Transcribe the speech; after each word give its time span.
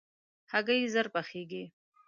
هګۍ 0.51 0.81
ژر 0.93 1.07
پخېږي. 1.13 1.63